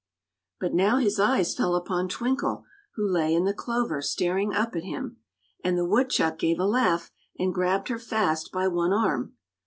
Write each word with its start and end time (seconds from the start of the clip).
But 0.59 0.73
now 0.73 0.97
his 0.97 1.19
eyes 1.19 1.53
fell 1.53 1.75
upon 1.75 2.09
Twinkle, 2.09 2.63
who 2.95 3.07
lay 3.07 3.35
in 3.35 3.45
the 3.45 3.53
clover 3.53 4.01
staring 4.01 4.51
up 4.51 4.75
at 4.75 4.83
him; 4.83 5.17
and 5.63 5.77
the 5.77 5.85
woodchuck 5.85 6.39
gave 6.39 6.59
a 6.59 6.65
laugh 6.65 7.11
and 7.37 7.53
grabbed 7.53 7.89
her 7.89 7.99
fast 7.99 8.51
by 8.51 8.67
one 8.67 8.93
arm. 8.93 9.35